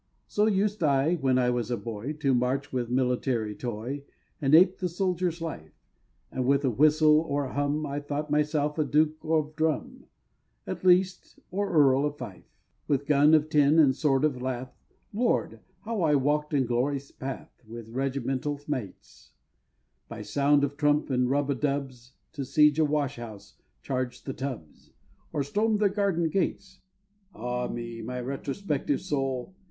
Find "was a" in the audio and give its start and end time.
1.51-1.77